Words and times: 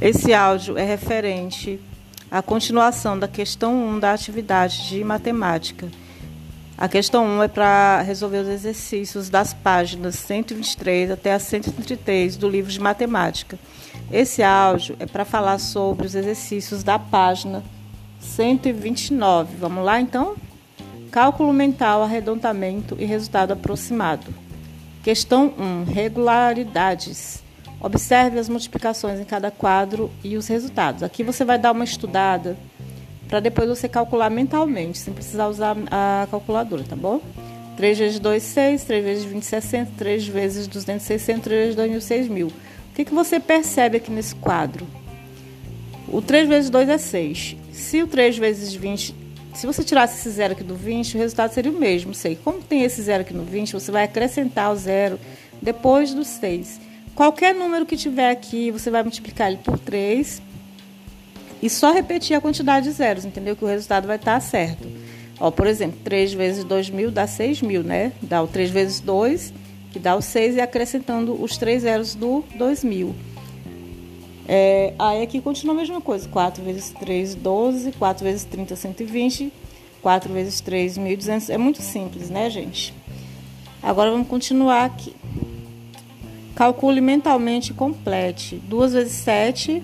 Esse 0.00 0.34
áudio 0.34 0.76
é 0.76 0.84
referente 0.84 1.80
à 2.30 2.42
continuação 2.42 3.18
da 3.18 3.28
questão 3.28 3.74
1 3.74 4.00
da 4.00 4.12
atividade 4.12 4.88
de 4.88 5.04
matemática. 5.04 5.88
A 6.76 6.88
questão 6.88 7.24
1 7.38 7.44
é 7.44 7.48
para 7.48 8.02
resolver 8.02 8.38
os 8.38 8.48
exercícios 8.48 9.30
das 9.30 9.54
páginas 9.54 10.16
123 10.16 11.12
até 11.12 11.32
a 11.32 11.38
133 11.38 12.36
do 12.36 12.48
livro 12.48 12.72
de 12.72 12.80
matemática. 12.80 13.56
Esse 14.10 14.42
áudio 14.42 14.96
é 14.98 15.06
para 15.06 15.24
falar 15.24 15.58
sobre 15.58 16.06
os 16.06 16.16
exercícios 16.16 16.82
da 16.82 16.98
página 16.98 17.62
129. 18.18 19.56
Vamos 19.56 19.84
lá 19.84 20.00
então? 20.00 20.34
Cálculo 21.12 21.52
mental, 21.52 22.02
arredondamento 22.02 22.96
e 22.98 23.04
resultado 23.04 23.52
aproximado. 23.52 24.34
Questão 25.04 25.54
1: 25.56 25.84
regularidades. 25.84 27.43
Observe 27.84 28.38
as 28.38 28.48
multiplicações 28.48 29.20
em 29.20 29.24
cada 29.24 29.50
quadro 29.50 30.10
e 30.24 30.38
os 30.38 30.46
resultados. 30.48 31.02
Aqui 31.02 31.22
você 31.22 31.44
vai 31.44 31.58
dar 31.58 31.70
uma 31.70 31.84
estudada 31.84 32.56
para 33.28 33.40
depois 33.40 33.68
você 33.68 33.86
calcular 33.86 34.30
mentalmente, 34.30 34.96
sem 34.96 35.12
precisar 35.12 35.48
usar 35.48 35.76
a 35.90 36.26
calculadora, 36.30 36.82
tá 36.82 36.96
bom? 36.96 37.20
3 37.76 37.98
vezes 37.98 38.18
2, 38.18 38.42
6, 38.42 38.84
3 38.84 39.04
vezes 39.04 39.24
20, 39.24 39.42
60, 39.42 39.92
3 39.98 40.26
vezes 40.26 40.66
200, 40.66 41.04
600, 41.04 41.42
3 41.44 41.60
vezes 41.60 41.76
2 41.76 41.90
mil, 41.90 42.00
6 42.00 42.28
mil. 42.28 42.46
O 42.46 42.94
que, 42.94 43.04
que 43.04 43.12
você 43.12 43.38
percebe 43.38 43.98
aqui 43.98 44.10
nesse 44.10 44.34
quadro? 44.36 44.86
O 46.08 46.22
3 46.22 46.48
vezes 46.48 46.70
2 46.70 46.88
é 46.88 46.96
6. 46.96 47.56
Se 47.70 48.02
o 48.02 48.06
3 48.06 48.38
vezes 48.38 48.72
20, 48.72 49.14
se 49.52 49.66
você 49.66 49.84
tirasse 49.84 50.18
esse 50.20 50.30
zero 50.30 50.54
aqui 50.54 50.64
do 50.64 50.74
20, 50.74 51.16
o 51.16 51.18
resultado 51.18 51.52
seria 51.52 51.70
o 51.70 51.78
mesmo. 51.78 52.14
Sei. 52.14 52.34
Como 52.34 52.62
tem 52.62 52.82
esse 52.82 53.02
zero 53.02 53.20
aqui 53.24 53.34
no 53.34 53.44
20, 53.44 53.74
você 53.74 53.92
vai 53.92 54.04
acrescentar 54.04 54.72
o 54.72 54.76
zero 54.76 55.20
depois 55.60 56.14
do 56.14 56.24
6. 56.24 56.93
Qualquer 57.14 57.54
número 57.54 57.86
que 57.86 57.96
tiver 57.96 58.30
aqui, 58.30 58.70
você 58.70 58.90
vai 58.90 59.02
multiplicar 59.02 59.48
ele 59.48 59.58
por 59.58 59.78
3 59.78 60.42
e 61.62 61.70
só 61.70 61.92
repetir 61.92 62.36
a 62.36 62.40
quantidade 62.40 62.86
de 62.86 62.92
zeros, 62.92 63.24
entendeu? 63.24 63.54
Que 63.54 63.64
o 63.64 63.68
resultado 63.68 64.06
vai 64.06 64.16
estar 64.16 64.40
certo. 64.40 64.88
Ó, 65.38 65.50
por 65.50 65.66
exemplo, 65.66 65.98
3 66.02 66.34
vezes 66.34 66.64
2 66.64 66.90
mil 66.90 67.10
dá 67.10 67.26
6 67.26 67.62
mil, 67.62 67.82
né? 67.84 68.12
Dá 68.20 68.42
o 68.42 68.48
3 68.48 68.70
vezes 68.70 69.00
2, 69.00 69.54
que 69.92 69.98
dá 69.98 70.16
o 70.16 70.20
6, 70.20 70.56
e 70.56 70.60
acrescentando 70.60 71.40
os 71.40 71.56
3 71.56 71.82
zeros 71.82 72.14
do 72.14 72.44
2 72.56 72.82
mil. 72.82 73.14
É, 74.46 74.92
aí 74.98 75.22
aqui 75.22 75.40
continua 75.40 75.74
a 75.74 75.78
mesma 75.78 76.00
coisa. 76.00 76.28
4 76.28 76.62
vezes 76.62 76.90
3, 76.90 77.34
12. 77.34 77.92
4 77.92 78.24
vezes 78.24 78.44
30, 78.44 78.76
120. 78.76 79.52
4 80.02 80.32
vezes 80.32 80.60
3, 80.60 80.98
1.200. 80.98 81.50
É 81.50 81.56
muito 81.56 81.80
simples, 81.80 82.28
né, 82.28 82.50
gente? 82.50 82.92
Agora 83.82 84.10
vamos 84.10 84.28
continuar 84.28 84.84
aqui. 84.84 85.14
Calcule 86.54 87.00
mentalmente 87.00 87.72
e 87.72 87.74
complete. 87.74 88.56
2 88.68 88.92
vezes 88.92 89.12
7, 89.12 89.82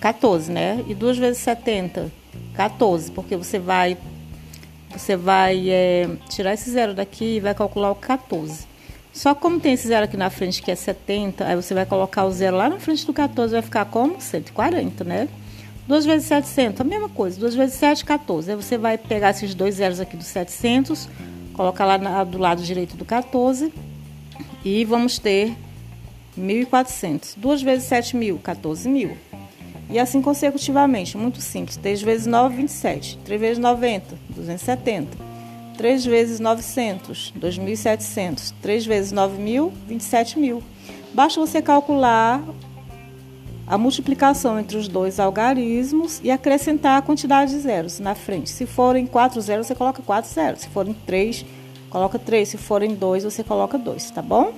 14, 0.00 0.50
né? 0.50 0.84
E 0.88 0.94
2 0.94 1.16
vezes 1.16 1.42
70, 1.42 2.10
14, 2.54 3.10
porque 3.12 3.36
você 3.36 3.58
vai 3.58 3.96
você 4.90 5.16
vai 5.16 5.70
é, 5.70 6.06
tirar 6.28 6.52
esse 6.52 6.70
zero 6.70 6.92
daqui 6.92 7.36
e 7.36 7.40
vai 7.40 7.54
calcular 7.54 7.90
o 7.90 7.94
14. 7.94 8.66
Só 9.10 9.34
como 9.34 9.58
tem 9.58 9.72
esse 9.72 9.88
zero 9.88 10.04
aqui 10.04 10.16
na 10.18 10.28
frente 10.28 10.60
que 10.60 10.70
é 10.70 10.74
70, 10.74 11.46
aí 11.46 11.56
você 11.56 11.72
vai 11.72 11.86
colocar 11.86 12.24
o 12.24 12.30
zero 12.30 12.56
lá 12.56 12.68
na 12.68 12.78
frente 12.78 13.06
do 13.06 13.12
14, 13.12 13.52
vai 13.52 13.62
ficar 13.62 13.86
como? 13.86 14.20
140, 14.20 15.04
né? 15.04 15.28
2 15.86 16.04
vezes 16.04 16.26
700, 16.26 16.80
a 16.80 16.84
mesma 16.84 17.08
coisa. 17.08 17.38
2 17.38 17.54
vezes 17.54 17.76
7, 17.76 18.04
14. 18.04 18.50
Aí 18.50 18.56
você 18.56 18.76
vai 18.76 18.98
pegar 18.98 19.30
esses 19.30 19.54
dois 19.54 19.76
zeros 19.76 20.00
aqui 20.00 20.16
do 20.16 20.24
700, 20.24 21.08
colocar 21.54 21.86
lá 21.86 21.96
na, 21.96 22.24
do 22.24 22.38
lado 22.38 22.62
direito 22.62 22.96
do 22.96 23.04
14 23.04 23.72
e 24.64 24.84
vamos 24.84 25.18
ter 25.18 25.56
1.400. 26.38 27.34
2 27.36 27.62
vezes 27.62 27.84
7 27.84 28.16
mil, 28.16 28.38
14 28.38 28.88
mil. 28.88 29.16
E 29.90 29.98
assim 29.98 30.22
consecutivamente, 30.22 31.16
muito 31.16 31.40
simples. 31.40 31.76
3 31.76 32.02
vezes 32.02 32.26
9, 32.26 32.56
27. 32.56 33.18
3 33.24 33.40
vezes 33.40 33.58
90, 33.58 34.18
270. 34.30 35.18
3 35.76 36.04
vezes 36.04 36.40
900, 36.40 37.34
2.700. 37.38 38.54
3 38.62 38.86
vezes 38.86 39.12
9.000, 39.12 39.72
27 39.88 40.38
mil. 40.38 40.62
Basta 41.12 41.40
você 41.40 41.60
calcular 41.60 42.42
a 43.66 43.78
multiplicação 43.78 44.58
entre 44.58 44.76
os 44.76 44.88
dois 44.88 45.20
algarismos 45.20 46.20
e 46.22 46.30
acrescentar 46.30 46.98
a 46.98 47.02
quantidade 47.02 47.52
de 47.52 47.58
zeros 47.58 47.98
na 48.00 48.14
frente. 48.14 48.50
Se 48.50 48.66
forem 48.66 49.06
4 49.06 49.40
zeros, 49.40 49.66
você 49.66 49.74
coloca 49.74 50.02
4 50.02 50.30
zeros. 50.30 50.60
Se 50.62 50.68
forem 50.68 50.94
3, 51.06 51.44
coloca 51.92 52.18
3. 52.18 52.48
Se 52.48 52.56
forem 52.56 52.94
2, 52.94 53.24
você 53.24 53.44
coloca 53.44 53.76
2, 53.76 54.10
tá 54.10 54.22
bom? 54.22 54.52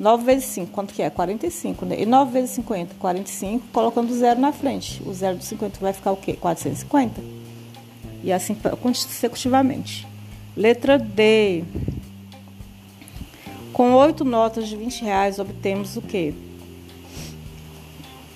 9 0.00 0.24
vezes 0.24 0.44
5, 0.46 0.72
quanto 0.72 0.94
que 0.94 1.02
é? 1.02 1.10
45, 1.10 1.84
né? 1.84 2.00
E 2.00 2.06
9 2.06 2.32
vezes 2.32 2.50
50, 2.52 2.94
45, 2.98 3.66
colocando 3.72 4.10
o 4.10 4.14
zero 4.14 4.40
na 4.40 4.52
frente. 4.52 5.02
O 5.04 5.12
zero 5.12 5.36
do 5.36 5.44
50 5.44 5.78
vai 5.80 5.92
ficar 5.92 6.12
o 6.12 6.16
quê? 6.16 6.34
450. 6.34 7.20
E 8.22 8.32
assim 8.32 8.56
consecutivamente. 8.80 10.06
Letra 10.56 10.98
D. 10.98 11.64
Com 13.72 13.92
oito 13.94 14.24
notas 14.24 14.68
de 14.68 14.76
20 14.76 15.02
reais, 15.02 15.38
obtemos 15.38 15.96
o 15.96 16.02
quê? 16.02 16.32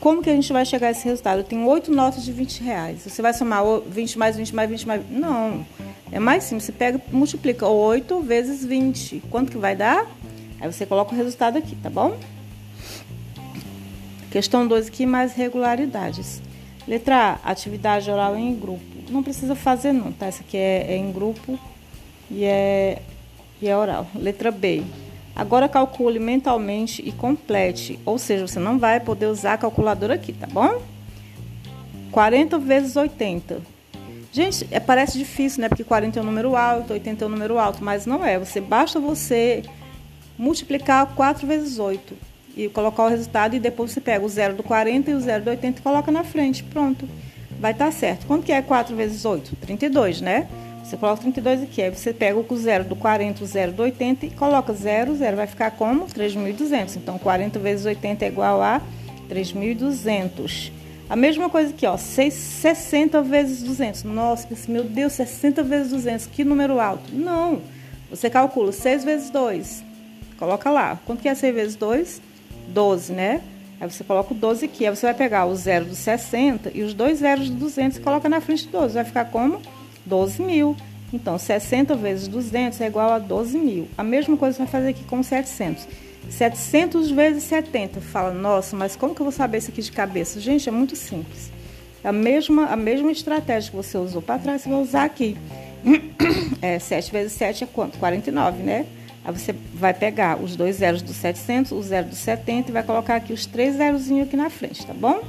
Como 0.00 0.22
que 0.22 0.30
a 0.30 0.34
gente 0.34 0.50
vai 0.52 0.64
chegar 0.64 0.88
a 0.88 0.90
esse 0.90 1.04
resultado? 1.04 1.40
Eu 1.40 1.44
tenho 1.44 1.66
oito 1.66 1.92
notas 1.92 2.24
de 2.24 2.32
20 2.32 2.62
reais. 2.62 3.02
Você 3.04 3.20
vai 3.20 3.34
somar 3.34 3.62
20 3.86 4.18
mais 4.18 4.36
20 4.36 4.54
mais 4.54 4.70
20 4.70 4.86
mais... 4.86 5.10
Não. 5.10 5.64
É 6.12 6.18
mais 6.18 6.44
simples. 6.44 6.64
Você 6.64 6.72
pega, 6.72 7.00
multiplica 7.10 7.66
8 7.66 8.20
vezes 8.20 8.64
20. 8.64 9.22
Quanto 9.30 9.52
que 9.52 9.58
vai 9.58 9.76
dar? 9.76 10.06
Aí 10.60 10.70
você 10.70 10.84
coloca 10.84 11.14
o 11.14 11.16
resultado 11.16 11.56
aqui, 11.56 11.76
tá 11.76 11.88
bom? 11.88 12.16
Questão 14.30 14.66
2 14.66 14.88
aqui, 14.88 15.06
mais 15.06 15.32
regularidades. 15.32 16.42
Letra 16.86 17.38
A, 17.44 17.50
atividade 17.50 18.10
oral 18.10 18.36
em 18.36 18.54
grupo. 18.54 18.84
Não 19.08 19.22
precisa 19.22 19.54
fazer 19.54 19.92
não, 19.92 20.12
tá? 20.12 20.26
Essa 20.26 20.42
aqui 20.42 20.56
é, 20.56 20.86
é 20.92 20.96
em 20.96 21.10
grupo 21.12 21.58
e 22.30 22.44
é, 22.44 23.02
e 23.60 23.68
é 23.68 23.76
oral. 23.76 24.06
Letra 24.14 24.50
B. 24.50 24.82
Agora 25.34 25.68
calcule 25.68 26.18
mentalmente 26.18 27.02
e 27.06 27.12
complete. 27.12 27.98
Ou 28.04 28.18
seja, 28.18 28.46
você 28.46 28.58
não 28.58 28.78
vai 28.78 29.00
poder 29.00 29.26
usar 29.26 29.54
a 29.54 29.58
calculadora 29.58 30.14
aqui, 30.14 30.32
tá 30.32 30.46
bom? 30.46 30.82
40 32.10 32.58
vezes 32.58 32.96
80. 32.96 33.60
Gente, 34.32 34.66
é, 34.70 34.78
parece 34.78 35.18
difícil, 35.18 35.60
né? 35.60 35.68
Porque 35.68 35.82
40 35.82 36.18
é 36.18 36.22
um 36.22 36.26
número 36.26 36.54
alto, 36.54 36.92
80 36.92 37.24
é 37.24 37.26
um 37.26 37.30
número 37.30 37.58
alto, 37.58 37.82
mas 37.82 38.06
não 38.06 38.24
é. 38.24 38.38
Você 38.38 38.60
basta 38.60 39.00
você 39.00 39.62
multiplicar 40.38 41.06
4 41.14 41.46
vezes 41.46 41.78
8 41.78 42.14
e 42.56 42.68
colocar 42.68 43.04
o 43.04 43.08
resultado 43.08 43.54
e 43.54 43.58
depois 43.58 43.90
você 43.90 44.00
pega 44.00 44.24
o 44.24 44.28
zero 44.28 44.54
do 44.54 44.62
40 44.62 45.10
e 45.10 45.14
o 45.14 45.20
zero 45.20 45.44
do 45.44 45.50
80 45.50 45.80
e 45.80 45.82
coloca 45.82 46.12
na 46.12 46.22
frente. 46.22 46.62
Pronto. 46.62 47.08
Vai 47.58 47.72
estar 47.72 47.86
tá 47.86 47.92
certo. 47.92 48.26
Quanto 48.26 48.44
que 48.44 48.52
é 48.52 48.62
4 48.62 48.94
vezes 48.94 49.24
8? 49.24 49.56
32, 49.56 50.20
né? 50.20 50.48
Você 50.84 50.96
coloca 50.96 51.20
32 51.22 51.62
aqui, 51.62 51.82
aí 51.82 51.90
você 51.90 52.12
pega 52.12 52.38
o 52.38 52.56
zero 52.56 52.84
do 52.84 52.96
40, 52.96 53.44
o 53.44 53.46
zero 53.46 53.72
do 53.72 53.82
80 53.82 54.26
e 54.26 54.30
coloca 54.30 54.72
0, 54.72 55.14
0. 55.14 55.36
Vai 55.36 55.46
ficar 55.46 55.72
como? 55.72 56.06
3.200. 56.06 56.96
Então, 56.96 57.18
40 57.18 57.58
vezes 57.58 57.84
80 57.84 58.24
é 58.24 58.28
igual 58.28 58.62
a 58.62 58.80
3.200. 59.28 60.72
A 61.10 61.16
mesma 61.16 61.50
coisa 61.50 61.70
aqui, 61.70 61.84
ó, 61.84 61.96
6, 61.96 62.32
60 62.32 63.20
vezes 63.20 63.64
200. 63.64 64.04
Nossa, 64.04 64.46
meu 64.68 64.84
Deus, 64.84 65.12
60 65.14 65.60
vezes 65.64 65.90
200, 65.90 66.26
que 66.26 66.44
número 66.44 66.78
alto. 66.78 67.12
Não, 67.12 67.60
você 68.08 68.30
calcula 68.30 68.70
6 68.70 69.04
vezes 69.04 69.28
2, 69.28 69.84
Coloca 70.38 70.70
lá. 70.70 70.98
Quanto 71.04 71.20
que 71.20 71.28
é 71.28 71.34
6 71.34 71.54
vezes 71.54 71.76
2? 71.76 72.22
12, 72.68 73.12
né? 73.12 73.42
Aí 73.80 73.90
você 73.90 74.04
coloca 74.04 74.32
o 74.32 74.36
12 74.36 74.64
aqui. 74.64 74.86
Aí 74.86 74.96
você 74.96 75.04
vai 75.06 75.14
pegar 75.14 75.46
o 75.46 75.54
zero 75.54 75.84
do 75.84 75.94
60 75.94 76.70
e 76.72 76.82
os 76.82 76.94
dois 76.94 77.18
zeros 77.18 77.50
do 77.50 77.56
200 77.56 77.98
e 77.98 78.00
coloca 78.00 78.28
na 78.28 78.40
frente 78.40 78.66
do 78.66 78.72
12. 78.72 78.94
Vai 78.94 79.04
ficar 79.04 79.24
como? 79.26 79.60
12 80.06 80.40
mil. 80.40 80.76
Então, 81.12 81.36
60 81.36 81.94
vezes 81.96 82.28
200 82.28 82.80
é 82.80 82.86
igual 82.86 83.12
a 83.12 83.18
12 83.18 83.58
mil. 83.58 83.88
A 83.98 84.04
mesma 84.04 84.36
coisa 84.36 84.56
você 84.56 84.62
vai 84.62 84.70
fazer 84.70 84.88
aqui 84.90 85.04
com 85.04 85.22
700. 85.22 85.86
700 86.28 87.10
vezes 87.10 87.44
70. 87.44 88.00
Fala, 88.00 88.32
nossa, 88.32 88.76
mas 88.76 88.96
como 88.96 89.14
que 89.14 89.20
eu 89.20 89.24
vou 89.24 89.32
saber 89.32 89.58
isso 89.58 89.70
aqui 89.70 89.82
de 89.82 89.92
cabeça? 89.92 90.40
Gente, 90.40 90.68
é 90.68 90.72
muito 90.72 90.96
simples. 90.96 91.50
A 92.02 92.12
mesma, 92.12 92.66
a 92.66 92.76
mesma 92.76 93.10
estratégia 93.12 93.70
que 93.70 93.76
você 93.76 93.98
usou 93.98 94.22
para 94.22 94.38
trás, 94.38 94.62
você 94.62 94.68
vai 94.68 94.80
usar 94.80 95.04
aqui. 95.04 95.36
É, 96.62 96.78
7 96.78 97.10
vezes 97.10 97.32
7 97.32 97.64
é 97.64 97.66
quanto? 97.66 97.96
49, 97.98 98.62
né? 98.62 98.84
Aí 99.24 99.32
você 99.32 99.54
vai 99.74 99.94
pegar 99.94 100.38
os 100.38 100.54
dois 100.54 100.76
zeros 100.76 101.00
do 101.00 101.12
700, 101.12 101.72
o 101.72 101.82
zero 101.82 102.08
do 102.08 102.14
70 102.14 102.68
e 102.68 102.72
vai 102.72 102.82
colocar 102.82 103.16
aqui 103.16 103.32
os 103.32 103.46
três 103.46 103.76
zerozinhos 103.76 104.26
aqui 104.26 104.36
na 104.36 104.50
frente, 104.50 104.86
tá 104.86 104.94
bom? 104.94 105.22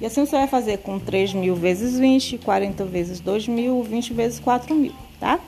E 0.00 0.06
assim 0.06 0.24
você 0.24 0.36
vai 0.36 0.46
fazer 0.46 0.78
com 0.78 0.98
3 0.98 1.34
mil 1.34 1.54
vezes 1.54 1.98
20, 1.98 2.38
40 2.38 2.84
vezes 2.86 3.20
2 3.20 3.48
mil, 3.48 3.82
20 3.82 4.14
vezes 4.14 4.40
4 4.40 4.74
mil, 4.74 4.94
tá? 5.18 5.38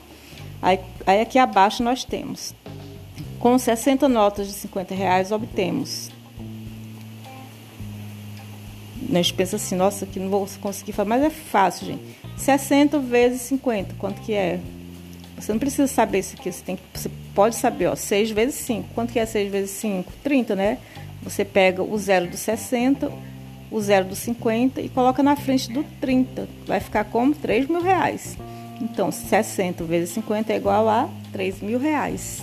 Aí, 0.61 0.79
aí 1.05 1.21
aqui 1.21 1.39
abaixo 1.39 1.83
nós 1.83 2.03
temos, 2.03 2.53
com 3.43 3.59
60 3.59 4.07
notas 4.07 4.47
de 4.47 4.53
50 4.53 4.95
reais, 4.95 5.29
obtemos. 5.33 6.09
A 9.09 9.15
gente 9.15 9.33
pensa 9.33 9.57
assim, 9.57 9.75
nossa, 9.75 10.05
que 10.05 10.17
não 10.17 10.29
vou 10.29 10.47
conseguir 10.61 10.93
fazer, 10.93 11.09
mas 11.09 11.23
é 11.23 11.29
fácil, 11.29 11.87
gente. 11.87 12.01
60 12.37 12.99
vezes 12.99 13.41
50, 13.41 13.95
quanto 13.99 14.21
que 14.21 14.31
é? 14.31 14.61
Você 15.35 15.51
não 15.51 15.59
precisa 15.59 15.87
saber 15.87 16.19
isso 16.19 16.37
aqui, 16.39 16.49
você, 16.49 16.63
tem 16.63 16.79
você 16.93 17.11
pode 17.35 17.57
saber, 17.57 17.87
ó, 17.87 17.97
6 17.97 18.31
vezes 18.31 18.55
5. 18.55 18.87
Quanto 18.95 19.11
que 19.11 19.19
é 19.19 19.25
6 19.25 19.51
vezes 19.51 19.71
5? 19.71 20.09
30, 20.23 20.55
né? 20.55 20.77
Você 21.21 21.43
pega 21.43 21.83
o 21.83 21.97
zero 21.97 22.27
do 22.27 22.37
60, 22.37 23.11
o 23.69 23.81
zero 23.81 24.05
do 24.05 24.15
50 24.15 24.79
e 24.79 24.87
coloca 24.87 25.21
na 25.21 25.35
frente 25.35 25.69
do 25.69 25.83
30. 25.99 26.47
Vai 26.65 26.79
ficar 26.79 27.03
como 27.03 27.35
3 27.35 27.67
mil 27.67 27.81
reais. 27.81 28.37
Então, 28.79 29.11
60 29.11 29.83
vezes 29.83 30.11
50 30.11 30.53
é 30.53 30.55
igual 30.55 30.87
a 30.87 31.09
3 31.33 31.61
mil 31.61 31.77
reais. 31.77 32.41